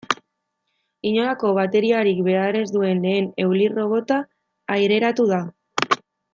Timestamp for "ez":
2.63-2.65